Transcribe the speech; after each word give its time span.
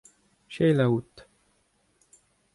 Sheila 0.47 0.87
out. 0.91 1.25